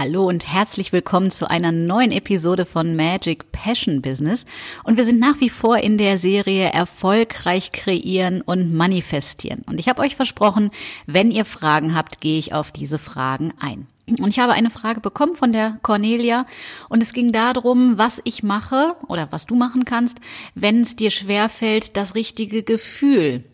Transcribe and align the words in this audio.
Hallo 0.00 0.26
und 0.26 0.50
herzlich 0.50 0.94
willkommen 0.94 1.30
zu 1.30 1.50
einer 1.50 1.72
neuen 1.72 2.10
Episode 2.10 2.64
von 2.64 2.96
Magic 2.96 3.52
Passion 3.52 4.00
Business. 4.00 4.46
Und 4.82 4.96
wir 4.96 5.04
sind 5.04 5.20
nach 5.20 5.40
wie 5.40 5.50
vor 5.50 5.76
in 5.76 5.98
der 5.98 6.16
Serie 6.16 6.70
Erfolgreich 6.72 7.70
kreieren 7.70 8.40
und 8.40 8.72
manifestieren. 8.72 9.62
Und 9.66 9.78
ich 9.78 9.90
habe 9.90 10.00
euch 10.00 10.16
versprochen, 10.16 10.70
wenn 11.04 11.30
ihr 11.30 11.44
Fragen 11.44 11.94
habt, 11.94 12.22
gehe 12.22 12.38
ich 12.38 12.54
auf 12.54 12.70
diese 12.70 12.98
Fragen 12.98 13.52
ein. 13.60 13.88
Und 14.08 14.28
ich 14.28 14.38
habe 14.38 14.54
eine 14.54 14.70
Frage 14.70 15.00
bekommen 15.00 15.36
von 15.36 15.52
der 15.52 15.76
Cornelia 15.82 16.46
und 16.88 17.02
es 17.02 17.12
ging 17.12 17.30
darum, 17.30 17.98
was 17.98 18.22
ich 18.24 18.42
mache 18.42 18.96
oder 19.06 19.28
was 19.32 19.44
du 19.44 19.54
machen 19.54 19.84
kannst, 19.84 20.20
wenn 20.54 20.80
es 20.80 20.96
dir 20.96 21.10
schwerfällt, 21.10 21.98
das 21.98 22.14
richtige 22.14 22.62
Gefühl 22.62 23.44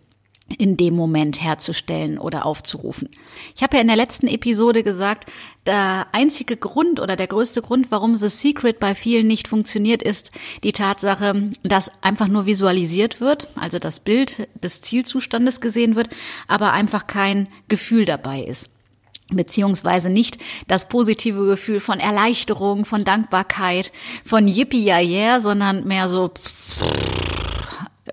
in 0.59 0.77
dem 0.77 0.95
Moment 0.95 1.43
herzustellen 1.43 2.19
oder 2.19 2.47
aufzurufen. 2.47 3.09
Ich 3.57 3.63
habe 3.63 3.77
ja 3.77 3.81
in 3.83 3.89
der 3.89 3.97
letzten 3.97 4.29
Episode 4.29 4.85
gesagt, 4.85 5.29
der 5.67 6.07
einzige 6.13 6.57
Grund 6.57 7.01
oder 7.01 7.17
der 7.17 7.27
größte 7.27 7.63
Grund, 7.63 7.91
warum 7.91 8.15
The 8.15 8.29
Secret 8.29 8.79
bei 8.79 8.95
vielen 8.95 9.27
nicht 9.27 9.49
funktioniert, 9.49 10.03
ist 10.03 10.31
die 10.63 10.73
Tatsache, 10.73 11.51
dass 11.65 11.91
einfach 12.03 12.29
nur 12.29 12.47
visualisiert 12.47 13.21
wird, 13.21 13.49
also 13.57 13.81
das 13.81 14.01
Bild 14.01 14.49
des 14.63 14.83
Zielzustandes 14.83 15.61
gesehen 15.61 15.97
wird, 15.97 16.11
aber 16.47 16.73
einfach 16.73 17.09
kein 17.09 17.49
Gefühl 17.69 18.05
dabei 18.05 18.43
ist 18.43 18.71
beziehungsweise 19.29 20.09
nicht 20.09 20.39
das 20.69 20.89
positive 20.89 21.47
Gefühl 21.47 21.81
von 21.81 21.99
Erleichterung, 21.99 22.85
von 22.85 23.05
Dankbarkeit, 23.05 23.91
von 24.25 24.47
Yippie 24.47 24.85
ja 24.85 25.01
yeah, 25.01 25.41
sondern 25.41 25.85
mehr 25.85 26.09
so 26.09 26.31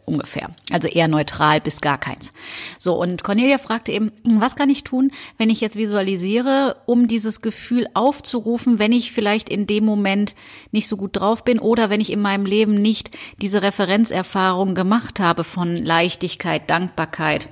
ungefähr. 0.05 0.49
Also 0.71 0.87
eher 0.87 1.07
neutral 1.07 1.61
bis 1.61 1.81
gar 1.81 1.97
keins. 1.97 2.33
So, 2.79 2.99
und 2.99 3.23
Cornelia 3.23 3.57
fragte 3.57 3.91
eben, 3.91 4.11
was 4.23 4.55
kann 4.55 4.69
ich 4.69 4.83
tun, 4.83 5.11
wenn 5.37 5.49
ich 5.49 5.61
jetzt 5.61 5.75
visualisiere, 5.75 6.77
um 6.85 7.07
dieses 7.07 7.41
Gefühl 7.41 7.87
aufzurufen, 7.93 8.79
wenn 8.79 8.91
ich 8.91 9.11
vielleicht 9.11 9.49
in 9.49 9.67
dem 9.67 9.85
Moment 9.85 10.35
nicht 10.71 10.87
so 10.87 10.97
gut 10.97 11.11
drauf 11.17 11.43
bin 11.43 11.59
oder 11.59 11.89
wenn 11.89 12.01
ich 12.01 12.11
in 12.11 12.21
meinem 12.21 12.45
Leben 12.45 12.81
nicht 12.81 13.17
diese 13.41 13.61
Referenzerfahrung 13.61 14.75
gemacht 14.75 15.19
habe 15.19 15.43
von 15.43 15.83
Leichtigkeit, 15.83 16.69
Dankbarkeit 16.69 17.47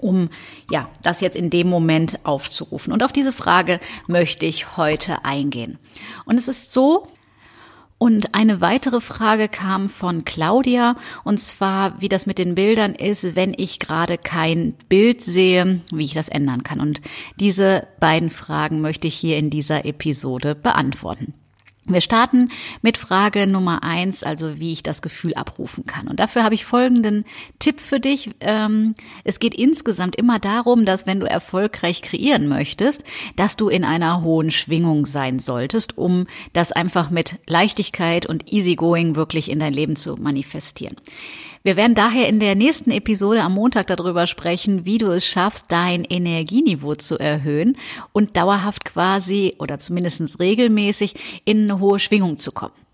um 0.00 0.28
ja, 0.70 0.90
das 1.02 1.20
jetzt 1.20 1.36
in 1.36 1.48
dem 1.48 1.68
Moment 1.68 2.24
aufzurufen. 2.24 2.92
Und 2.92 3.02
auf 3.02 3.12
diese 3.12 3.32
Frage 3.32 3.80
möchte 4.06 4.44
ich 4.44 4.76
heute 4.76 5.24
eingehen. 5.24 5.78
Und 6.24 6.38
es 6.38 6.48
ist 6.48 6.72
so, 6.72 7.06
und 7.98 8.34
eine 8.34 8.60
weitere 8.60 9.00
Frage 9.00 9.48
kam 9.48 9.88
von 9.88 10.24
Claudia, 10.24 10.96
und 11.24 11.40
zwar, 11.40 12.00
wie 12.00 12.08
das 12.08 12.26
mit 12.26 12.38
den 12.38 12.54
Bildern 12.54 12.94
ist, 12.94 13.36
wenn 13.36 13.54
ich 13.56 13.78
gerade 13.78 14.18
kein 14.18 14.74
Bild 14.88 15.22
sehe, 15.22 15.80
wie 15.92 16.04
ich 16.04 16.12
das 16.12 16.28
ändern 16.28 16.62
kann. 16.62 16.80
Und 16.80 17.00
diese 17.40 17.86
beiden 17.98 18.28
Fragen 18.28 18.82
möchte 18.82 19.08
ich 19.08 19.14
hier 19.14 19.38
in 19.38 19.48
dieser 19.48 19.86
Episode 19.86 20.54
beantworten. 20.54 21.34
Wir 21.88 22.00
starten 22.00 22.48
mit 22.82 22.96
Frage 22.96 23.46
Nummer 23.46 23.84
eins, 23.84 24.24
also 24.24 24.58
wie 24.58 24.72
ich 24.72 24.82
das 24.82 25.02
Gefühl 25.02 25.34
abrufen 25.34 25.86
kann. 25.86 26.08
Und 26.08 26.18
dafür 26.18 26.42
habe 26.42 26.54
ich 26.54 26.64
folgenden 26.64 27.24
Tipp 27.60 27.80
für 27.80 28.00
dich. 28.00 28.30
Ähm, 28.40 28.94
es 29.22 29.38
geht 29.38 29.54
insgesamt 29.54 30.16
immer 30.16 30.40
darum, 30.40 30.84
dass 30.84 31.06
wenn 31.06 31.20
du 31.20 31.26
erfolgreich 31.26 32.02
kreieren 32.02 32.48
möchtest, 32.48 33.04
dass 33.36 33.56
du 33.56 33.68
in 33.68 33.84
einer 33.84 34.22
hohen 34.22 34.50
Schwingung 34.50 35.06
sein 35.06 35.38
solltest, 35.38 35.96
um 35.96 36.26
das 36.52 36.72
einfach 36.72 37.10
mit 37.10 37.36
Leichtigkeit 37.46 38.26
und 38.26 38.52
Easygoing 38.52 39.14
wirklich 39.14 39.50
in 39.50 39.60
dein 39.60 39.72
Leben 39.72 39.94
zu 39.94 40.16
manifestieren. 40.16 40.96
Wir 41.66 41.74
werden 41.74 41.96
daher 41.96 42.28
in 42.28 42.38
der 42.38 42.54
nächsten 42.54 42.92
Episode 42.92 43.42
am 43.42 43.54
Montag 43.54 43.88
darüber 43.88 44.28
sprechen, 44.28 44.84
wie 44.84 44.98
du 44.98 45.08
es 45.08 45.26
schaffst, 45.26 45.72
dein 45.72 46.04
Energieniveau 46.04 46.94
zu 46.94 47.18
erhöhen 47.18 47.76
und 48.12 48.36
dauerhaft 48.36 48.84
quasi 48.84 49.56
oder 49.58 49.80
zumindest 49.80 50.38
regelmäßig 50.38 51.42
in 51.44 51.68
eine 51.68 51.80
hohe 51.80 51.98
Schwingung 51.98 52.36
zu 52.36 52.52
kommen. 52.52 52.85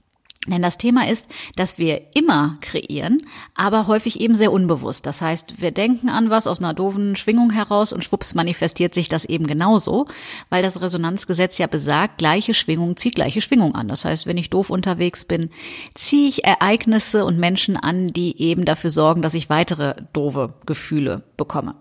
Denn 0.48 0.60
das 0.60 0.76
Thema 0.76 1.08
ist, 1.08 1.28
dass 1.54 1.78
wir 1.78 2.02
immer 2.14 2.56
kreieren, 2.60 3.18
aber 3.54 3.86
häufig 3.86 4.20
eben 4.20 4.34
sehr 4.34 4.50
unbewusst. 4.50 5.06
Das 5.06 5.22
heißt, 5.22 5.60
wir 5.60 5.70
denken 5.70 6.08
an 6.08 6.30
was 6.30 6.48
aus 6.48 6.58
einer 6.58 6.74
doofen 6.74 7.14
Schwingung 7.14 7.50
heraus 7.50 7.92
und 7.92 8.04
schwupps 8.04 8.34
manifestiert 8.34 8.92
sich 8.92 9.08
das 9.08 9.24
eben 9.24 9.46
genauso, 9.46 10.06
weil 10.50 10.64
das 10.64 10.80
Resonanzgesetz 10.80 11.58
ja 11.58 11.68
besagt, 11.68 12.18
gleiche 12.18 12.54
Schwingung 12.54 12.96
zieht 12.96 13.14
gleiche 13.14 13.40
Schwingung 13.40 13.76
an. 13.76 13.86
Das 13.86 14.04
heißt, 14.04 14.26
wenn 14.26 14.36
ich 14.36 14.50
doof 14.50 14.70
unterwegs 14.70 15.24
bin, 15.24 15.50
ziehe 15.94 16.26
ich 16.26 16.44
Ereignisse 16.44 17.24
und 17.24 17.38
Menschen 17.38 17.76
an, 17.76 18.08
die 18.08 18.40
eben 18.42 18.64
dafür 18.64 18.90
sorgen, 18.90 19.22
dass 19.22 19.34
ich 19.34 19.48
weitere 19.48 19.94
doofe 20.12 20.48
Gefühle 20.66 21.22
bekomme. 21.36 21.76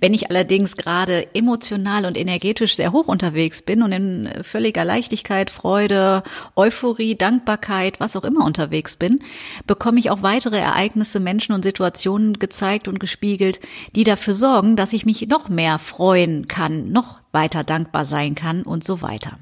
Wenn 0.00 0.12
ich 0.12 0.28
allerdings 0.28 0.76
gerade 0.76 1.34
emotional 1.34 2.04
und 2.04 2.18
energetisch 2.18 2.76
sehr 2.76 2.92
hoch 2.92 3.08
unterwegs 3.08 3.62
bin 3.62 3.82
und 3.82 3.92
in 3.92 4.28
völliger 4.42 4.84
Leichtigkeit, 4.84 5.48
Freude, 5.48 6.22
Euphorie, 6.56 7.14
Dankbarkeit, 7.14 8.01
was 8.02 8.16
auch 8.16 8.24
immer 8.24 8.44
unterwegs 8.44 8.96
bin, 8.96 9.20
bekomme 9.66 9.98
ich 9.98 10.10
auch 10.10 10.22
weitere 10.22 10.58
Ereignisse, 10.58 11.20
Menschen 11.20 11.54
und 11.54 11.62
Situationen 11.62 12.38
gezeigt 12.38 12.88
und 12.88 13.00
gespiegelt, 13.00 13.60
die 13.94 14.04
dafür 14.04 14.34
sorgen, 14.34 14.76
dass 14.76 14.92
ich 14.92 15.06
mich 15.06 15.26
noch 15.28 15.48
mehr 15.48 15.78
freuen 15.78 16.48
kann, 16.48 16.92
noch 16.92 17.20
weiter 17.32 17.64
dankbar 17.64 18.04
sein 18.04 18.34
kann 18.34 18.62
und 18.62 18.84
so 18.84 19.00
weiter. 19.00 19.38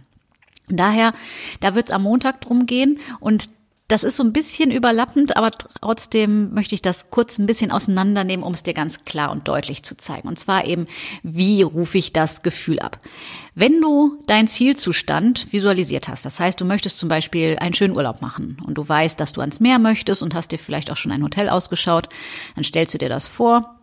Daher, 0.69 1.15
da 1.61 1.75
wird 1.75 1.89
es 1.89 1.95
am 1.95 2.05
Montag 2.05 2.41
drum 2.41 2.67
gehen 2.67 3.01
und 3.19 3.49
das 3.91 4.05
ist 4.05 4.17
so 4.17 4.23
ein 4.23 4.33
bisschen 4.33 4.71
überlappend, 4.71 5.37
aber 5.37 5.51
trotzdem 5.51 6.55
möchte 6.55 6.75
ich 6.77 6.83
das 6.83 7.11
kurz 7.11 7.39
ein 7.39 7.47
bisschen 7.47 7.73
auseinandernehmen, 7.73 8.45
um 8.45 8.55
es 8.55 8.63
dir 8.63 8.73
ganz 8.73 9.05
klar 9.05 9.33
und 9.33 9.49
deutlich 9.49 9.83
zu 9.83 9.97
zeigen. 9.97 10.29
Und 10.29 10.39
zwar 10.39 10.65
eben, 10.67 10.87
wie 11.25 11.63
rufe 11.63 11.99
ich 11.99 12.13
das 12.13 12.43
Gefühl 12.43 12.79
ab? 12.79 13.01
Wenn 13.57 13.81
du 13.81 14.23
deinen 14.27 14.47
Zielzustand 14.47 15.53
visualisiert 15.53 16.09
hast, 16.09 16.25
das 16.25 16.39
heißt, 16.39 16.61
du 16.61 16.65
möchtest 16.65 16.99
zum 16.99 17.09
Beispiel 17.09 17.57
einen 17.59 17.75
schönen 17.75 17.97
Urlaub 17.97 18.23
machen 18.23 18.59
und 18.65 18.75
du 18.75 18.89
weißt, 18.89 19.19
dass 19.19 19.33
du 19.33 19.41
ans 19.41 19.59
Meer 19.59 19.81
möchtest 19.81 20.23
und 20.23 20.35
hast 20.35 20.53
dir 20.53 20.59
vielleicht 20.59 20.91
auch 20.91 20.97
schon 20.97 21.13
ein 21.13 21.25
Hotel 21.25 21.49
ausgeschaut, 21.49 22.09
dann 22.55 22.65
stellst 22.65 22.95
du 22.95 22.99
dir 22.99 23.09
das 23.09 23.27
vor 23.27 23.77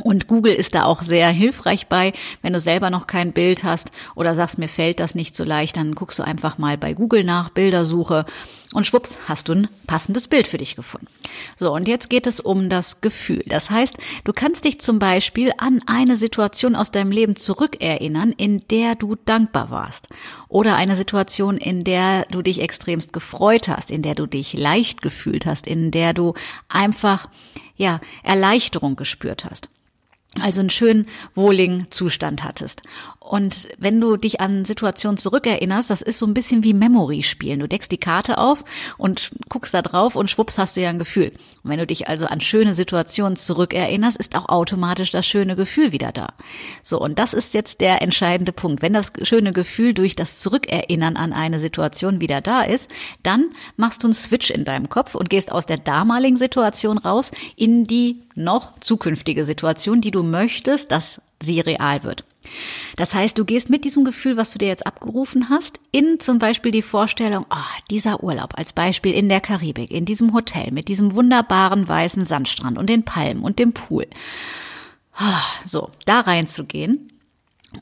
und 0.00 0.26
Google 0.26 0.54
ist 0.54 0.74
da 0.74 0.84
auch 0.84 1.02
sehr 1.02 1.28
hilfreich 1.28 1.86
bei. 1.86 2.14
Wenn 2.40 2.54
du 2.54 2.60
selber 2.60 2.88
noch 2.88 3.06
kein 3.06 3.32
Bild 3.32 3.62
hast 3.62 3.90
oder 4.14 4.34
sagst, 4.34 4.58
mir 4.58 4.68
fällt 4.68 5.00
das 5.00 5.14
nicht 5.14 5.36
so 5.36 5.44
leicht, 5.44 5.76
dann 5.76 5.94
guckst 5.94 6.18
du 6.18 6.22
einfach 6.22 6.56
mal 6.56 6.78
bei 6.78 6.94
Google 6.94 7.24
nach, 7.24 7.50
Bildersuche 7.50 8.24
und 8.72 8.86
schwupps, 8.86 9.18
hast 9.28 9.48
du 9.48 9.52
ein 9.52 9.68
passendes 9.86 10.28
Bild 10.28 10.46
für 10.46 10.56
dich 10.56 10.76
gefunden. 10.76 11.08
So, 11.56 11.72
und 11.74 11.88
jetzt 11.88 12.10
geht 12.10 12.26
es 12.26 12.40
um 12.40 12.68
das 12.68 13.00
Gefühl. 13.00 13.42
Das 13.46 13.70
heißt, 13.70 13.96
du 14.24 14.32
kannst 14.32 14.64
dich 14.64 14.80
zum 14.80 14.98
Beispiel 14.98 15.52
an 15.58 15.80
eine 15.86 16.16
Situation 16.16 16.74
aus 16.74 16.90
deinem 16.90 17.10
Leben 17.10 17.36
zurückerinnern, 17.36 18.32
in 18.32 18.66
der 18.68 18.94
du 18.94 19.16
dankbar 19.16 19.70
warst. 19.70 20.08
Oder 20.48 20.76
eine 20.76 20.96
Situation, 20.96 21.56
in 21.56 21.84
der 21.84 22.26
du 22.30 22.42
dich 22.42 22.60
extremst 22.60 23.12
gefreut 23.12 23.68
hast, 23.68 23.90
in 23.90 24.02
der 24.02 24.14
du 24.14 24.26
dich 24.26 24.54
leicht 24.54 25.02
gefühlt 25.02 25.46
hast, 25.46 25.66
in 25.66 25.90
der 25.90 26.14
du 26.14 26.34
einfach, 26.68 27.28
ja, 27.76 28.00
Erleichterung 28.22 28.96
gespürt 28.96 29.44
hast 29.44 29.68
also 30.40 30.60
einen 30.60 30.70
schönen, 30.70 31.06
wohligen 31.34 31.90
Zustand 31.90 32.42
hattest. 32.42 32.82
Und 33.20 33.68
wenn 33.78 34.00
du 34.00 34.16
dich 34.16 34.40
an 34.40 34.64
Situationen 34.64 35.16
zurückerinnerst, 35.16 35.88
das 35.90 36.02
ist 36.02 36.18
so 36.18 36.26
ein 36.26 36.34
bisschen 36.34 36.64
wie 36.64 36.74
Memory 36.74 37.22
spielen. 37.22 37.60
Du 37.60 37.68
deckst 37.68 37.92
die 37.92 37.98
Karte 37.98 38.38
auf 38.38 38.64
und 38.98 39.30
guckst 39.48 39.72
da 39.74 39.80
drauf 39.80 40.16
und 40.16 40.30
schwupps 40.30 40.58
hast 40.58 40.76
du 40.76 40.80
ja 40.80 40.90
ein 40.90 40.98
Gefühl. 40.98 41.32
Und 41.62 41.70
wenn 41.70 41.78
du 41.78 41.86
dich 41.86 42.08
also 42.08 42.26
an 42.26 42.40
schöne 42.40 42.74
Situationen 42.74 43.36
zurückerinnerst, 43.36 44.16
ist 44.16 44.36
auch 44.36 44.48
automatisch 44.48 45.12
das 45.12 45.26
schöne 45.26 45.54
Gefühl 45.54 45.92
wieder 45.92 46.12
da. 46.12 46.34
So, 46.82 47.00
und 47.00 47.18
das 47.18 47.32
ist 47.32 47.54
jetzt 47.54 47.80
der 47.80 48.02
entscheidende 48.02 48.52
Punkt. 48.52 48.82
Wenn 48.82 48.92
das 48.92 49.12
schöne 49.22 49.52
Gefühl 49.52 49.94
durch 49.94 50.16
das 50.16 50.40
Zurückerinnern 50.40 51.16
an 51.16 51.32
eine 51.32 51.60
Situation 51.60 52.20
wieder 52.20 52.40
da 52.40 52.62
ist, 52.62 52.90
dann 53.22 53.50
machst 53.76 54.02
du 54.02 54.08
einen 54.08 54.14
Switch 54.14 54.50
in 54.50 54.64
deinem 54.64 54.88
Kopf 54.88 55.14
und 55.14 55.30
gehst 55.30 55.52
aus 55.52 55.66
der 55.66 55.78
damaligen 55.78 56.38
Situation 56.38 56.98
raus 56.98 57.30
in 57.56 57.86
die 57.86 58.18
noch 58.34 58.78
zukünftige 58.80 59.44
Situation, 59.44 60.00
die 60.00 60.10
du 60.10 60.22
möchtest, 60.22 60.90
dass 60.90 61.20
sie 61.42 61.60
real 61.60 62.02
wird. 62.04 62.24
Das 62.96 63.14
heißt, 63.14 63.38
du 63.38 63.44
gehst 63.44 63.70
mit 63.70 63.84
diesem 63.84 64.04
Gefühl, 64.04 64.36
was 64.36 64.52
du 64.52 64.58
dir 64.58 64.68
jetzt 64.68 64.86
abgerufen 64.86 65.48
hast, 65.48 65.78
in 65.92 66.18
zum 66.18 66.38
Beispiel 66.38 66.72
die 66.72 66.82
Vorstellung, 66.82 67.46
oh, 67.50 67.80
dieser 67.90 68.22
Urlaub 68.22 68.58
als 68.58 68.72
Beispiel 68.72 69.12
in 69.12 69.28
der 69.28 69.40
Karibik, 69.40 69.90
in 69.90 70.04
diesem 70.04 70.34
Hotel 70.34 70.72
mit 70.72 70.88
diesem 70.88 71.14
wunderbaren 71.14 71.86
weißen 71.86 72.24
Sandstrand 72.24 72.78
und 72.78 72.88
den 72.88 73.04
Palmen 73.04 73.42
und 73.42 73.58
dem 73.58 73.72
Pool. 73.72 74.06
Ah, 75.14 75.42
so, 75.64 75.90
da 76.04 76.20
reinzugehen 76.20 77.12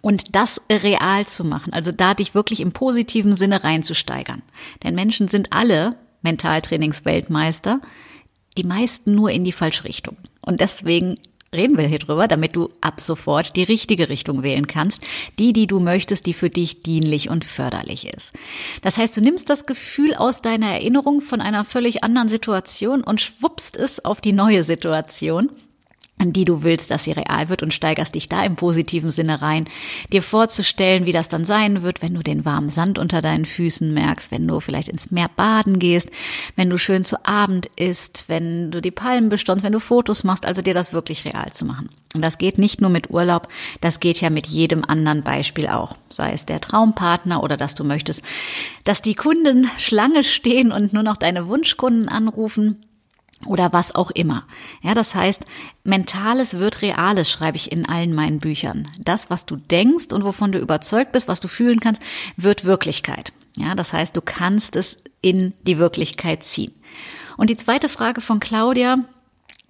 und 0.02 0.34
das 0.34 0.60
real 0.70 1.26
zu 1.26 1.44
machen, 1.44 1.72
also 1.72 1.92
da 1.92 2.14
dich 2.14 2.34
wirklich 2.34 2.60
im 2.60 2.72
positiven 2.72 3.34
Sinne 3.34 3.64
reinzusteigern. 3.64 4.42
Denn 4.82 4.94
Menschen 4.94 5.28
sind 5.28 5.52
alle 5.52 5.96
Mentaltrainingsweltmeister, 6.22 7.80
die 8.56 8.64
meisten 8.64 9.14
nur 9.14 9.30
in 9.30 9.44
die 9.44 9.52
falsche 9.52 9.84
Richtung. 9.84 10.16
Und 10.50 10.60
deswegen 10.60 11.14
reden 11.54 11.78
wir 11.78 11.86
hier 11.86 12.00
drüber, 12.00 12.26
damit 12.26 12.56
du 12.56 12.70
ab 12.80 13.00
sofort 13.00 13.54
die 13.54 13.62
richtige 13.62 14.08
Richtung 14.08 14.42
wählen 14.42 14.66
kannst, 14.66 15.00
die, 15.38 15.52
die 15.52 15.68
du 15.68 15.78
möchtest, 15.78 16.26
die 16.26 16.34
für 16.34 16.50
dich 16.50 16.82
dienlich 16.82 17.30
und 17.30 17.44
förderlich 17.44 18.08
ist. 18.08 18.32
Das 18.82 18.98
heißt, 18.98 19.16
du 19.16 19.20
nimmst 19.20 19.48
das 19.48 19.64
Gefühl 19.64 20.12
aus 20.14 20.42
deiner 20.42 20.72
Erinnerung 20.72 21.20
von 21.20 21.40
einer 21.40 21.64
völlig 21.64 22.02
anderen 22.02 22.28
Situation 22.28 23.04
und 23.04 23.20
schwuppst 23.20 23.76
es 23.76 24.04
auf 24.04 24.20
die 24.20 24.32
neue 24.32 24.64
Situation 24.64 25.52
an 26.20 26.32
die 26.34 26.44
du 26.44 26.62
willst, 26.62 26.90
dass 26.90 27.04
sie 27.04 27.12
real 27.12 27.48
wird 27.48 27.62
und 27.62 27.72
steigerst 27.72 28.14
dich 28.14 28.28
da 28.28 28.44
im 28.44 28.54
positiven 28.54 29.10
Sinne 29.10 29.40
rein, 29.40 29.64
dir 30.12 30.22
vorzustellen, 30.22 31.06
wie 31.06 31.12
das 31.12 31.28
dann 31.28 31.44
sein 31.44 31.82
wird, 31.82 32.02
wenn 32.02 32.14
du 32.14 32.22
den 32.22 32.44
warmen 32.44 32.68
Sand 32.68 32.98
unter 32.98 33.22
deinen 33.22 33.46
Füßen 33.46 33.92
merkst, 33.92 34.30
wenn 34.30 34.46
du 34.46 34.60
vielleicht 34.60 34.88
ins 34.88 35.10
Meer 35.10 35.30
baden 35.34 35.78
gehst, 35.78 36.10
wenn 36.56 36.68
du 36.68 36.76
schön 36.76 37.04
zu 37.04 37.24
Abend 37.24 37.66
isst, 37.76 38.24
wenn 38.28 38.70
du 38.70 38.82
die 38.82 38.90
Palmen 38.90 39.30
bestonnst, 39.30 39.64
wenn 39.64 39.72
du 39.72 39.80
Fotos 39.80 40.22
machst, 40.22 40.44
also 40.44 40.60
dir 40.60 40.74
das 40.74 40.92
wirklich 40.92 41.24
real 41.24 41.52
zu 41.52 41.64
machen. 41.64 41.88
Und 42.14 42.22
das 42.22 42.36
geht 42.38 42.58
nicht 42.58 42.82
nur 42.82 42.90
mit 42.90 43.08
Urlaub, 43.10 43.48
das 43.80 43.98
geht 43.98 44.20
ja 44.20 44.28
mit 44.28 44.46
jedem 44.46 44.84
anderen 44.84 45.22
Beispiel 45.22 45.68
auch. 45.68 45.96
Sei 46.10 46.32
es 46.32 46.44
der 46.44 46.60
Traumpartner 46.60 47.42
oder 47.42 47.56
dass 47.56 47.74
du 47.74 47.84
möchtest, 47.84 48.22
dass 48.84 49.00
die 49.00 49.14
Kunden 49.14 49.70
Schlange 49.78 50.22
stehen 50.22 50.70
und 50.70 50.92
nur 50.92 51.02
noch 51.02 51.16
deine 51.16 51.48
Wunschkunden 51.48 52.08
anrufen 52.08 52.76
oder 53.46 53.72
was 53.72 53.94
auch 53.94 54.10
immer. 54.10 54.44
Ja, 54.82 54.94
das 54.94 55.14
heißt, 55.14 55.44
Mentales 55.84 56.58
wird 56.58 56.82
Reales, 56.82 57.30
schreibe 57.30 57.56
ich 57.56 57.72
in 57.72 57.88
allen 57.88 58.14
meinen 58.14 58.38
Büchern. 58.38 58.88
Das, 58.98 59.30
was 59.30 59.46
du 59.46 59.56
denkst 59.56 60.12
und 60.12 60.24
wovon 60.24 60.52
du 60.52 60.58
überzeugt 60.58 61.12
bist, 61.12 61.28
was 61.28 61.40
du 61.40 61.48
fühlen 61.48 61.80
kannst, 61.80 62.02
wird 62.36 62.64
Wirklichkeit. 62.64 63.32
Ja, 63.56 63.74
das 63.74 63.92
heißt, 63.92 64.16
du 64.16 64.20
kannst 64.20 64.76
es 64.76 64.98
in 65.22 65.54
die 65.62 65.78
Wirklichkeit 65.78 66.44
ziehen. 66.44 66.72
Und 67.36 67.50
die 67.50 67.56
zweite 67.56 67.88
Frage 67.88 68.20
von 68.20 68.40
Claudia, 68.40 68.98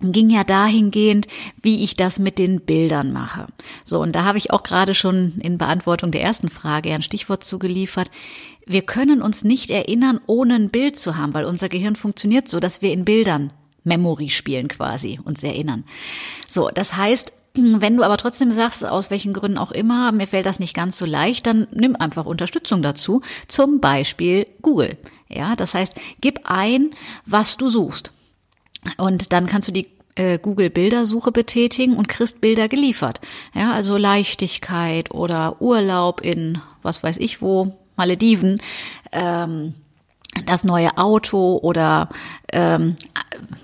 ging 0.02 0.30
ja 0.30 0.44
dahingehend, 0.44 1.26
wie 1.60 1.84
ich 1.84 1.96
das 1.96 2.18
mit 2.18 2.38
den 2.38 2.60
Bildern 2.62 3.12
mache. 3.12 3.46
So, 3.84 4.00
und 4.00 4.14
da 4.14 4.24
habe 4.24 4.38
ich 4.38 4.50
auch 4.50 4.62
gerade 4.62 4.94
schon 4.94 5.38
in 5.40 5.58
Beantwortung 5.58 6.10
der 6.10 6.22
ersten 6.22 6.48
Frage 6.48 6.92
ein 6.92 7.02
Stichwort 7.02 7.44
zugeliefert. 7.44 8.10
Wir 8.66 8.82
können 8.82 9.20
uns 9.20 9.44
nicht 9.44 9.70
erinnern, 9.70 10.20
ohne 10.26 10.54
ein 10.54 10.70
Bild 10.70 10.98
zu 10.98 11.16
haben, 11.16 11.34
weil 11.34 11.44
unser 11.44 11.68
Gehirn 11.68 11.96
funktioniert 11.96 12.48
so, 12.48 12.60
dass 12.60 12.82
wir 12.82 12.92
in 12.92 13.04
Bildern 13.04 13.52
Memory 13.84 14.30
spielen 14.30 14.68
quasi, 14.68 15.20
uns 15.24 15.42
erinnern. 15.42 15.84
So, 16.48 16.68
das 16.68 16.96
heißt, 16.96 17.32
wenn 17.54 17.96
du 17.96 18.02
aber 18.02 18.16
trotzdem 18.16 18.50
sagst, 18.50 18.84
aus 18.84 19.10
welchen 19.10 19.32
Gründen 19.32 19.58
auch 19.58 19.72
immer, 19.72 20.12
mir 20.12 20.26
fällt 20.26 20.46
das 20.46 20.58
nicht 20.58 20.74
ganz 20.74 20.98
so 20.98 21.06
leicht, 21.06 21.46
dann 21.46 21.66
nimm 21.72 21.96
einfach 21.96 22.26
Unterstützung 22.26 22.82
dazu. 22.82 23.22
Zum 23.48 23.80
Beispiel 23.80 24.46
Google. 24.62 24.96
Ja, 25.28 25.56
das 25.56 25.74
heißt, 25.74 25.94
gib 26.20 26.40
ein, 26.44 26.90
was 27.26 27.56
du 27.56 27.68
suchst. 27.68 28.12
Und 28.96 29.32
dann 29.32 29.46
kannst 29.46 29.68
du 29.68 29.72
die 29.72 29.88
äh, 30.16 30.38
Google 30.38 30.70
Bildersuche 30.70 31.32
betätigen 31.32 31.96
und 31.96 32.08
kriegst 32.08 32.40
Bilder 32.40 32.68
geliefert. 32.68 33.20
Ja, 33.54 33.72
also 33.72 33.96
Leichtigkeit 33.96 35.12
oder 35.12 35.60
Urlaub 35.60 36.20
in 36.20 36.60
was 36.82 37.02
weiß 37.02 37.18
ich 37.18 37.42
wo, 37.42 37.76
Malediven. 37.96 38.60
Ähm, 39.12 39.74
das 40.46 40.64
neue 40.64 40.96
Auto 40.96 41.58
oder 41.62 42.08
ähm, 42.52 42.96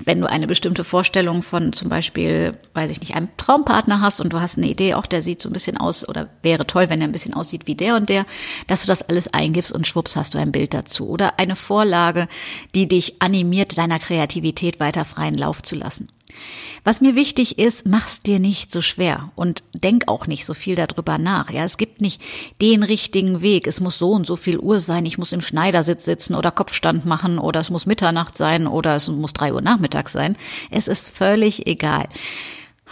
wenn 0.05 0.21
du 0.21 0.29
eine 0.29 0.47
bestimmte 0.47 0.85
Vorstellung 0.85 1.43
von 1.43 1.73
zum 1.73 1.89
Beispiel, 1.89 2.53
weiß 2.75 2.91
ich 2.91 3.01
nicht, 3.01 3.15
einem 3.15 3.29
Traumpartner 3.37 4.01
hast 4.01 4.21
und 4.21 4.33
du 4.33 4.41
hast 4.41 4.59
eine 4.59 4.69
Idee, 4.69 4.95
auch 4.95 5.07
der 5.07 5.23
sieht 5.23 5.43
so 5.43 5.49
ein 5.49 5.53
bisschen 5.53 5.77
aus 5.77 6.09
oder 6.09 6.29
wäre 6.43 6.67
toll, 6.67 6.89
wenn 6.89 7.01
er 7.01 7.09
ein 7.09 7.13
bisschen 7.13 7.35
aussieht 7.35 7.67
wie 7.67 7.75
der 7.75 7.97
und 7.97 8.09
der, 8.09 8.27
dass 8.67 8.83
du 8.83 8.87
das 8.87 9.03
alles 9.03 9.33
eingibst 9.33 9.73
und 9.73 9.87
schwupps 9.87 10.17
hast 10.17 10.35
du 10.35 10.39
ein 10.39 10.53
Bild 10.53 10.75
dazu 10.75 11.09
oder 11.09 11.39
eine 11.39 11.57
Vorlage, 11.57 12.29
die 12.75 12.87
dich 12.87 13.21
animiert, 13.21 13.77
deiner 13.77 13.99
Kreativität 13.99 14.79
weiter 14.79 15.05
freien 15.05 15.37
Lauf 15.37 15.63
zu 15.63 15.75
lassen. 15.75 16.09
Was 16.85 17.01
mir 17.01 17.17
wichtig 17.17 17.59
ist, 17.59 17.87
mach's 17.87 18.21
dir 18.21 18.39
nicht 18.39 18.71
so 18.71 18.81
schwer 18.81 19.33
und 19.35 19.65
denk 19.75 20.07
auch 20.07 20.27
nicht 20.29 20.47
so 20.47 20.55
viel 20.55 20.77
darüber 20.77 21.19
nach. 21.19 21.51
Ja, 21.51 21.65
es 21.65 21.79
gibt 21.79 22.01
nicht 22.01 22.23
den 22.63 22.85
richtigen 22.85 23.41
Weg. 23.43 23.67
Es 23.67 23.81
muss 23.81 23.99
so 23.99 24.13
und 24.13 24.27
so 24.27 24.37
viel 24.37 24.59
Uhr 24.59 24.79
sein. 24.79 25.05
Ich 25.05 25.19
muss 25.19 25.33
im 25.33 25.41
Schneidersitz 25.41 26.05
sitzen 26.05 26.35
oder 26.37 26.53
Kopfstand 26.53 27.05
machen 27.05 27.39
oder 27.39 27.59
es 27.59 27.71
muss 27.71 27.87
Mitternacht 27.87 28.37
sein 28.37 28.69
oder 28.69 28.95
es 28.95 29.09
muss 29.09 29.33
drei 29.33 29.53
Uhr 29.53 29.63
Nachmittag 29.63 30.09
sein. 30.09 30.37
Es 30.71 30.87
ist 30.87 31.11
völlig 31.11 31.67
egal. 31.67 32.09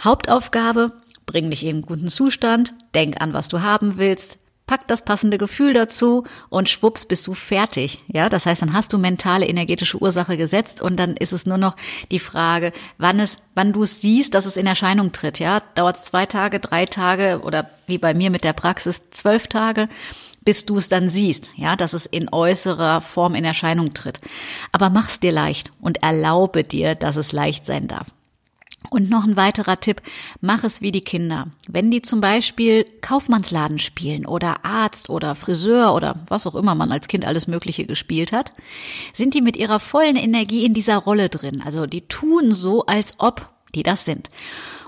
Hauptaufgabe, 0.03 0.91
bring 1.25 1.49
dich 1.49 1.63
in 1.63 1.75
einen 1.75 1.81
guten 1.81 2.09
Zustand, 2.09 2.73
denk 2.93 3.21
an, 3.21 3.33
was 3.33 3.47
du 3.47 3.61
haben 3.61 3.97
willst, 3.97 4.39
pack 4.67 4.87
das 4.87 5.05
passende 5.05 5.37
Gefühl 5.37 5.73
dazu 5.73 6.23
und 6.49 6.69
schwupps 6.69 7.05
bist 7.05 7.27
du 7.27 7.33
fertig. 7.33 7.99
Ja, 8.07 8.29
das 8.29 8.45
heißt, 8.45 8.61
dann 8.61 8.73
hast 8.73 8.93
du 8.93 8.97
mentale 8.97 9.45
energetische 9.45 10.01
Ursache 10.01 10.37
gesetzt 10.37 10.81
und 10.81 10.97
dann 10.97 11.15
ist 11.17 11.33
es 11.33 11.45
nur 11.45 11.57
noch 11.57 11.75
die 12.11 12.19
Frage, 12.19 12.73
wann 12.97 13.19
es, 13.19 13.37
wann 13.53 13.73
du 13.73 13.83
es 13.83 14.01
siehst, 14.01 14.33
dass 14.33 14.45
es 14.45 14.57
in 14.57 14.67
Erscheinung 14.67 15.11
tritt. 15.11 15.39
Ja, 15.39 15.61
dauert 15.75 15.97
es 15.97 16.03
zwei 16.03 16.25
Tage, 16.25 16.59
drei 16.59 16.85
Tage 16.85 17.41
oder 17.43 17.69
wie 17.87 17.97
bei 17.97 18.13
mir 18.13 18.31
mit 18.31 18.43
der 18.43 18.53
Praxis 18.53 19.09
zwölf 19.11 19.47
Tage 19.47 19.87
bis 20.45 20.65
du 20.65 20.77
es 20.77 20.87
dann 20.87 21.09
siehst, 21.09 21.49
ja, 21.57 21.75
dass 21.75 21.93
es 21.93 22.05
in 22.05 22.31
äußerer 22.31 23.01
Form 23.01 23.33
in 23.33 23.43
Erscheinung 23.43 23.95
tritt. 23.95 24.21
Aber 24.71 24.91
mach's 24.91 25.19
dir 25.19 25.31
leicht 25.31 25.71
und 25.81 26.03
erlaube 26.03 26.63
dir, 26.63 26.93
dass 26.93 27.15
es 27.15 27.31
leicht 27.31 27.65
sein 27.65 27.87
darf. 27.87 28.11
Und 28.89 29.09
noch 29.09 29.23
ein 29.23 29.35
weiterer 29.35 29.79
Tipp, 29.79 30.01
mach 30.41 30.63
es 30.63 30.81
wie 30.81 30.91
die 30.91 31.01
Kinder. 31.01 31.47
Wenn 31.67 31.91
die 31.91 32.01
zum 32.01 32.21
Beispiel 32.21 32.85
Kaufmannsladen 33.01 33.79
spielen 33.79 34.25
oder 34.25 34.65
Arzt 34.65 35.09
oder 35.09 35.35
Friseur 35.35 35.93
oder 35.93 36.19
was 36.27 36.47
auch 36.47 36.55
immer 36.55 36.75
man 36.75 36.91
als 36.91 37.07
Kind 37.07 37.25
alles 37.25 37.47
Mögliche 37.47 37.85
gespielt 37.85 38.31
hat, 38.31 38.51
sind 39.13 39.33
die 39.33 39.41
mit 39.41 39.57
ihrer 39.57 39.79
vollen 39.79 40.15
Energie 40.15 40.65
in 40.65 40.73
dieser 40.73 40.97
Rolle 40.97 41.29
drin. 41.29 41.61
Also 41.65 41.85
die 41.85 42.07
tun 42.07 42.51
so, 42.51 42.85
als 42.85 43.15
ob 43.19 43.49
die 43.73 43.83
das 43.83 44.05
sind. 44.05 44.29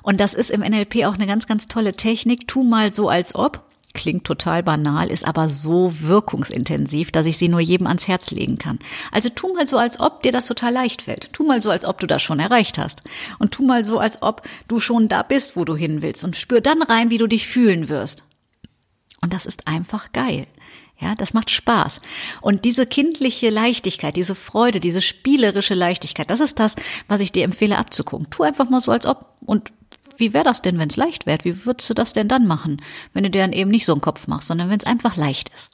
Und 0.01 0.19
das 0.19 0.33
ist 0.33 0.51
im 0.51 0.61
NLP 0.61 1.05
auch 1.05 1.15
eine 1.15 1.27
ganz, 1.27 1.47
ganz 1.47 1.67
tolle 1.67 1.93
Technik. 1.93 2.47
Tu 2.47 2.63
mal 2.63 2.93
so, 2.93 3.09
als 3.09 3.35
ob 3.35 3.66
klingt 3.97 4.23
total 4.23 4.63
banal, 4.63 5.07
ist 5.07 5.27
aber 5.27 5.49
so 5.49 5.91
wirkungsintensiv, 5.99 7.11
dass 7.11 7.25
ich 7.25 7.37
sie 7.37 7.49
nur 7.49 7.59
jedem 7.59 7.87
ans 7.87 8.07
Herz 8.07 8.31
legen 8.31 8.57
kann. 8.57 8.79
Also 9.11 9.27
tu 9.27 9.53
mal 9.53 9.67
so, 9.67 9.77
als 9.77 9.99
ob 9.99 10.23
dir 10.23 10.31
das 10.31 10.45
total 10.45 10.71
leicht 10.71 11.01
fällt. 11.01 11.33
Tu 11.33 11.43
mal 11.43 11.61
so, 11.61 11.69
als 11.69 11.83
ob 11.83 11.99
du 11.99 12.07
das 12.07 12.21
schon 12.21 12.39
erreicht 12.39 12.77
hast. 12.77 13.01
Und 13.39 13.51
tu 13.51 13.65
mal 13.65 13.83
so, 13.83 13.99
als 13.99 14.21
ob 14.21 14.43
du 14.69 14.79
schon 14.79 15.09
da 15.09 15.23
bist, 15.23 15.57
wo 15.57 15.65
du 15.65 15.75
hin 15.75 16.01
willst. 16.01 16.23
Und 16.23 16.37
spür 16.37 16.61
dann 16.61 16.81
rein, 16.81 17.09
wie 17.09 17.17
du 17.17 17.27
dich 17.27 17.47
fühlen 17.47 17.89
wirst. 17.89 18.23
Und 19.19 19.33
das 19.33 19.45
ist 19.45 19.67
einfach 19.67 20.13
geil. 20.13 20.47
Ja, 20.99 21.13
das 21.15 21.33
macht 21.33 21.51
Spaß. 21.51 22.01
Und 22.41 22.65
diese 22.65 22.87
kindliche 22.87 23.49
Leichtigkeit, 23.49 24.15
diese 24.15 24.33
Freude, 24.33 24.79
diese 24.79 25.01
spielerische 25.01 25.75
Leichtigkeit, 25.75 26.29
das 26.31 26.39
ist 26.39 26.59
das, 26.59 26.75
was 27.07 27.19
ich 27.19 27.31
dir 27.31 27.43
empfehle 27.43 27.77
abzugucken. 27.77 28.29
Tu 28.31 28.43
einfach 28.43 28.69
mal 28.69 28.81
so, 28.81 28.91
als 28.91 29.05
ob 29.05 29.33
und 29.45 29.71
wie 30.17 30.33
wäre 30.33 30.43
das 30.43 30.61
denn, 30.61 30.79
wenn 30.79 30.89
es 30.89 30.97
leicht 30.97 31.25
wäre? 31.25 31.43
Wie 31.43 31.65
würdest 31.65 31.89
du 31.89 31.93
das 31.93 32.13
denn 32.13 32.27
dann 32.27 32.47
machen, 32.47 32.81
wenn 33.13 33.23
du 33.23 33.29
dir 33.29 33.41
dann 33.41 33.53
eben 33.53 33.71
nicht 33.71 33.85
so 33.85 33.93
einen 33.93 34.01
Kopf 34.01 34.27
machst, 34.27 34.47
sondern 34.47 34.69
wenn 34.69 34.79
es 34.79 34.85
einfach 34.85 35.15
leicht 35.15 35.49
ist? 35.55 35.71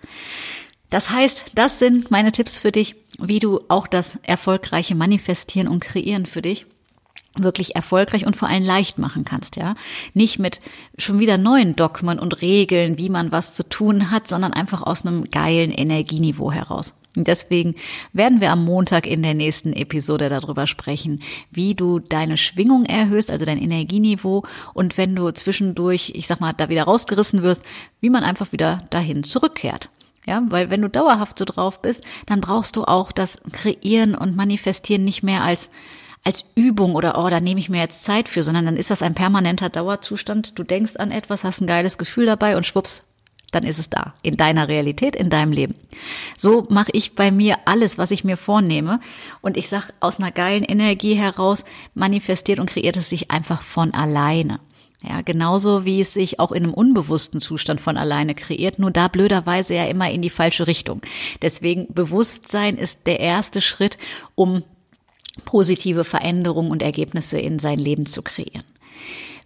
Das 0.89 1.09
heißt, 1.09 1.51
das 1.55 1.79
sind 1.79 2.11
meine 2.11 2.31
Tipps 2.31 2.59
für 2.59 2.71
dich, 2.71 2.95
wie 3.17 3.39
du 3.39 3.61
auch 3.67 3.87
das 3.87 4.19
erfolgreiche 4.21 4.95
Manifestieren 4.95 5.67
und 5.67 5.79
Kreieren 5.79 6.25
für 6.25 6.41
dich 6.41 6.67
wirklich 7.35 7.75
erfolgreich 7.75 8.25
und 8.25 8.35
vor 8.35 8.47
allem 8.47 8.63
leicht 8.63 8.99
machen 8.99 9.25
kannst, 9.25 9.55
ja. 9.55 9.75
Nicht 10.13 10.39
mit 10.39 10.59
schon 10.97 11.19
wieder 11.19 11.37
neuen 11.37 11.75
Dogmen 11.75 12.19
und 12.19 12.41
Regeln, 12.41 12.97
wie 12.97 13.09
man 13.09 13.31
was 13.31 13.53
zu 13.53 13.67
tun 13.67 14.11
hat, 14.11 14.27
sondern 14.27 14.53
einfach 14.53 14.81
aus 14.81 15.05
einem 15.05 15.25
geilen 15.29 15.71
Energieniveau 15.71 16.51
heraus. 16.51 16.95
Und 17.15 17.27
deswegen 17.27 17.75
werden 18.11 18.41
wir 18.41 18.51
am 18.51 18.65
Montag 18.65 19.05
in 19.05 19.21
der 19.21 19.35
nächsten 19.35 19.73
Episode 19.73 20.29
darüber 20.29 20.65
sprechen, 20.65 21.21
wie 21.51 21.75
du 21.75 21.99
deine 21.99 22.37
Schwingung 22.37 22.85
erhöhst, 22.85 23.29
also 23.29 23.45
dein 23.45 23.61
Energieniveau 23.61 24.43
und 24.73 24.97
wenn 24.97 25.15
du 25.15 25.31
zwischendurch, 25.31 26.13
ich 26.15 26.25
sag 26.25 26.41
mal, 26.41 26.53
da 26.53 26.69
wieder 26.69 26.83
rausgerissen 26.83 27.43
wirst, 27.43 27.63
wie 27.99 28.09
man 28.09 28.23
einfach 28.23 28.51
wieder 28.51 28.87
dahin 28.89 29.23
zurückkehrt. 29.23 29.89
Ja, 30.25 30.41
weil 30.47 30.69
wenn 30.69 30.81
du 30.81 30.89
dauerhaft 30.89 31.37
so 31.37 31.43
drauf 31.43 31.81
bist, 31.81 32.05
dann 32.25 32.39
brauchst 32.39 32.77
du 32.77 32.85
auch 32.85 33.11
das 33.11 33.39
Kreieren 33.51 34.15
und 34.15 34.37
Manifestieren 34.37 35.03
nicht 35.03 35.21
mehr 35.21 35.43
als 35.43 35.69
als 36.23 36.45
Übung 36.55 36.95
oder 36.95 37.17
oh, 37.17 37.29
da 37.29 37.39
nehme 37.39 37.59
ich 37.59 37.69
mir 37.69 37.81
jetzt 37.81 38.03
Zeit 38.03 38.29
für, 38.29 38.43
sondern 38.43 38.65
dann 38.65 38.77
ist 38.77 38.91
das 38.91 39.01
ein 39.01 39.13
permanenter 39.13 39.69
Dauerzustand. 39.69 40.57
Du 40.57 40.63
denkst 40.63 40.95
an 40.95 41.11
etwas, 41.11 41.43
hast 41.43 41.61
ein 41.61 41.67
geiles 41.67 41.97
Gefühl 41.97 42.25
dabei 42.25 42.55
und 42.55 42.65
schwupps, 42.65 43.03
dann 43.51 43.63
ist 43.63 43.79
es 43.79 43.89
da, 43.89 44.13
in 44.21 44.37
deiner 44.37 44.67
Realität, 44.67 45.15
in 45.15 45.29
deinem 45.29 45.51
Leben. 45.51 45.75
So 46.37 46.65
mache 46.69 46.91
ich 46.93 47.13
bei 47.13 47.29
mir 47.29 47.57
alles, 47.65 47.97
was 47.97 48.11
ich 48.11 48.23
mir 48.23 48.37
vornehme. 48.37 48.99
Und 49.41 49.57
ich 49.57 49.69
sag, 49.69 49.93
aus 49.99 50.17
einer 50.17 50.31
geilen 50.31 50.63
Energie 50.63 51.13
heraus 51.13 51.65
manifestiert 51.93 52.59
und 52.59 52.69
kreiert 52.69 52.97
es 52.97 53.09
sich 53.09 53.29
einfach 53.29 53.61
von 53.61 53.93
alleine. 53.93 54.59
Ja, 55.05 55.21
genauso 55.21 55.83
wie 55.83 55.99
es 55.99 56.13
sich 56.13 56.39
auch 56.39 56.53
in 56.53 56.63
einem 56.63 56.73
unbewussten 56.73 57.41
Zustand 57.41 57.81
von 57.81 57.97
alleine 57.97 58.35
kreiert, 58.35 58.79
nur 58.79 58.89
da 58.89 59.09
blöderweise 59.09 59.75
ja 59.75 59.85
immer 59.85 60.09
in 60.09 60.21
die 60.21 60.29
falsche 60.29 60.65
Richtung. 60.65 61.01
Deswegen 61.41 61.93
Bewusstsein 61.93 62.77
ist 62.77 63.05
der 63.05 63.19
erste 63.19 63.59
Schritt, 63.59 63.97
um 64.35 64.63
positive 65.45 66.03
Veränderungen 66.03 66.71
und 66.71 66.81
Ergebnisse 66.81 67.39
in 67.39 67.59
sein 67.59 67.79
Leben 67.79 68.05
zu 68.05 68.21
kreieren. 68.21 68.63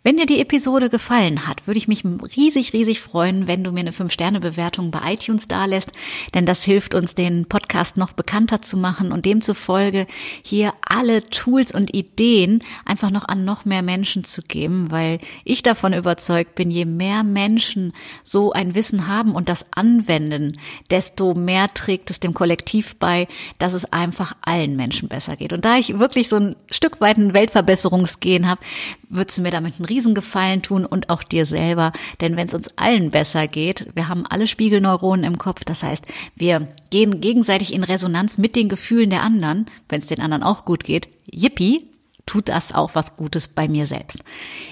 Wenn 0.04 0.18
dir 0.18 0.26
die 0.26 0.40
Episode 0.40 0.90
gefallen 0.90 1.48
hat, 1.48 1.68
würde 1.68 1.78
ich 1.78 1.88
mich 1.88 2.04
riesig, 2.38 2.74
riesig 2.74 3.02
freuen, 3.02 3.48
wenn 3.48 3.64
du 3.64 3.72
mir 3.72 3.82
eine 3.82 3.92
5-Sterne-Bewertung 3.92 4.92
bei 4.92 5.14
iTunes 5.14 5.48
dalässt, 5.48 5.92
denn 6.34 6.46
das 6.46 6.64
hilft 6.64 6.94
uns, 6.94 7.16
den 7.16 7.48
Podcast 7.48 7.98
noch 7.98 8.14
bekannter 8.14 8.62
zu 8.62 8.78
machen 8.78 9.12
und 9.12 9.26
demzufolge 9.26 10.08
hier 10.44 10.74
alle 10.82 11.28
Tools 11.30 11.74
und 11.74 11.94
Ideen 11.94 12.62
einfach 12.86 13.10
noch 13.10 13.28
an 13.28 13.44
noch 13.44 13.66
mehr 13.66 13.82
Menschen 13.82 14.24
zu 14.24 14.42
geben, 14.42 14.92
weil 14.92 15.20
ich 15.44 15.64
davon 15.64 15.94
überzeugt 15.94 16.56
bin, 16.56 16.72
je 16.72 16.86
mehr 16.86 17.24
Menschen 17.24 17.92
so 18.24 18.52
ein 18.52 18.76
Wissen 18.76 19.08
haben 19.08 19.34
und 19.34 19.50
das 19.50 19.66
anwenden, 19.72 20.54
desto 20.92 21.34
mehr 21.34 21.74
trägt 21.74 22.12
es 22.12 22.20
dem 22.20 22.34
Kollektiv 22.34 22.96
bei, 22.98 23.28
dass 23.58 23.74
es 23.74 23.92
einfach 23.92 24.36
allen 24.42 24.76
Menschen 24.76 25.10
besser 25.10 25.36
geht. 25.36 25.54
Und 25.54 25.66
da 25.66 25.78
ich 25.78 26.00
wirklich 26.00 26.30
so 26.30 26.38
ein 26.38 26.56
Stück 26.72 27.02
weit 27.02 27.18
ein 27.18 27.34
Weltverbesserungsgehen 27.34 28.48
habe, 28.48 28.62
würdest 29.10 29.38
du 29.38 29.42
mir 29.42 29.52
damit 29.52 29.76
einen 29.78 29.86
Riesengefallen 29.88 30.62
tun 30.62 30.86
und 30.86 31.10
auch 31.10 31.24
dir 31.24 31.46
selber. 31.46 31.92
Denn 32.22 32.38
wenn 32.38 32.48
es 32.48 32.54
uns 32.54 32.78
allen 32.78 33.12
besser 33.12 33.48
geht, 33.48 33.88
wir 33.96 34.08
haben 34.08 34.26
alle 34.26 34.48
Spiegelneuronen 34.48 35.26
im 35.26 35.38
Kopf, 35.38 35.64
das 35.64 35.84
heißt, 35.84 36.06
wir 36.36 36.68
gehen 36.90 37.22
gegenseitig 37.22 37.74
in 37.74 37.84
Resonanz 37.84 38.38
mit 38.38 38.56
den 38.56 38.70
Gefühlen 38.70 39.10
der 39.10 39.22
anderen, 39.22 39.66
wenn 39.90 40.02
es 40.02 40.08
den 40.08 40.22
anderen 40.22 40.44
auch 40.44 40.66
gut 40.66 40.84
geht. 40.84 41.08
Yippie, 41.32 41.86
tut 42.28 42.50
das 42.50 42.74
auch 42.74 42.94
was 42.94 43.16
Gutes 43.16 43.48
bei 43.48 43.68
mir 43.68 43.86
selbst. 43.86 44.20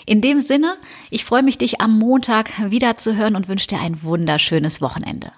In 0.05 0.21
dem 0.21 0.39
Sinne, 0.39 0.75
ich 1.09 1.25
freue 1.25 1.43
mich, 1.43 1.57
dich 1.57 1.81
am 1.81 1.97
Montag 1.97 2.71
wieder 2.71 2.97
zu 2.97 3.15
hören 3.15 3.35
und 3.35 3.47
wünsche 3.47 3.67
dir 3.67 3.79
ein 3.79 4.03
wunderschönes 4.03 4.81
Wochenende. 4.81 5.31